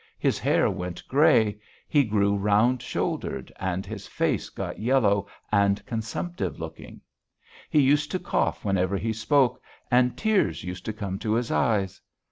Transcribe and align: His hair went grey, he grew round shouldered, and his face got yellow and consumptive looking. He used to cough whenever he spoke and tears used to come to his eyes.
His 0.17 0.39
hair 0.39 0.67
went 0.67 1.07
grey, 1.07 1.59
he 1.87 2.03
grew 2.03 2.35
round 2.35 2.81
shouldered, 2.81 3.53
and 3.57 3.85
his 3.85 4.07
face 4.07 4.49
got 4.49 4.79
yellow 4.79 5.27
and 5.51 5.85
consumptive 5.85 6.59
looking. 6.59 7.01
He 7.69 7.81
used 7.83 8.09
to 8.09 8.17
cough 8.17 8.65
whenever 8.65 8.97
he 8.97 9.13
spoke 9.13 9.61
and 9.91 10.17
tears 10.17 10.63
used 10.63 10.85
to 10.85 10.93
come 10.93 11.19
to 11.19 11.33
his 11.35 11.51
eyes. 11.51 12.01